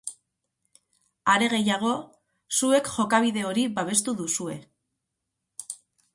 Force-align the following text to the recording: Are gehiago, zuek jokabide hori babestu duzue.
Are 1.33 1.49
gehiago, 1.53 1.91
zuek 2.61 2.91
jokabide 2.97 3.45
hori 3.51 3.67
babestu 3.77 4.19
duzue. 4.25 4.59